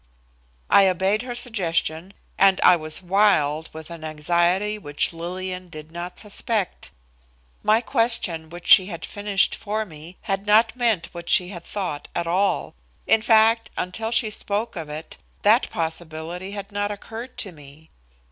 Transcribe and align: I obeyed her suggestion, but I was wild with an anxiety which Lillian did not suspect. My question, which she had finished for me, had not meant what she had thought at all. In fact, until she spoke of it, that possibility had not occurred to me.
I 0.67 0.87
obeyed 0.87 1.21
her 1.21 1.35
suggestion, 1.35 2.15
but 2.39 2.59
I 2.63 2.75
was 2.75 3.03
wild 3.03 3.69
with 3.71 3.91
an 3.91 4.03
anxiety 4.03 4.79
which 4.79 5.13
Lillian 5.13 5.67
did 5.69 5.91
not 5.91 6.17
suspect. 6.17 6.89
My 7.61 7.81
question, 7.81 8.49
which 8.49 8.65
she 8.65 8.87
had 8.87 9.05
finished 9.05 9.53
for 9.53 9.85
me, 9.85 10.17
had 10.21 10.47
not 10.47 10.75
meant 10.75 11.13
what 11.13 11.29
she 11.29 11.49
had 11.49 11.63
thought 11.63 12.07
at 12.15 12.25
all. 12.25 12.73
In 13.05 13.21
fact, 13.21 13.69
until 13.77 14.09
she 14.09 14.31
spoke 14.31 14.75
of 14.75 14.89
it, 14.89 15.17
that 15.43 15.69
possibility 15.69 16.53
had 16.53 16.71
not 16.71 16.89
occurred 16.89 17.37
to 17.37 17.51
me. 17.51 17.91